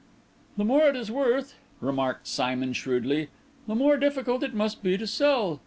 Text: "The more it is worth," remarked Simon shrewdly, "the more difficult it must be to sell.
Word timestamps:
"The 0.57 0.63
more 0.65 0.87
it 0.87 0.95
is 0.95 1.11
worth," 1.11 1.59
remarked 1.79 2.25
Simon 2.25 2.73
shrewdly, 2.73 3.29
"the 3.67 3.75
more 3.75 3.97
difficult 3.97 4.41
it 4.41 4.55
must 4.55 4.81
be 4.81 4.97
to 4.97 5.05
sell. 5.05 5.59